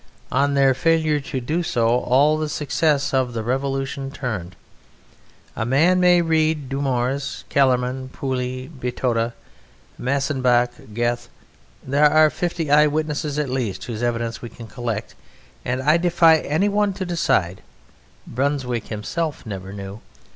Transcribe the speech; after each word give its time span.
On 0.31 0.55
their 0.55 0.73
failure 0.73 1.19
to 1.19 1.39
do 1.39 1.61
so 1.61 1.87
all 1.87 2.35
the 2.35 2.49
success 2.49 3.13
of 3.13 3.33
the 3.33 3.43
Revolution 3.43 4.09
turned. 4.09 4.55
A 5.55 5.63
man 5.63 5.99
may 5.99 6.23
read 6.23 6.69
Dumouriez, 6.69 7.43
Kellermann, 7.49 8.09
Pully, 8.09 8.67
Botidoux, 8.67 9.31
Massenback, 9.99 10.95
Goethe 10.95 11.29
there 11.83 12.09
are 12.09 12.31
fifty 12.31 12.71
eye 12.71 12.87
witnesses 12.87 13.37
at 13.37 13.47
least 13.47 13.83
whose 13.83 14.01
evidence 14.01 14.41
we 14.41 14.49
can 14.49 14.65
collect, 14.65 15.13
and 15.63 15.83
I 15.83 15.97
defy 15.97 16.37
anyone 16.37 16.93
to 16.93 17.05
decide. 17.05 17.61
(Brunswick 18.25 18.87
himself 18.87 19.45
never 19.45 19.71
knew.) 19.71 20.01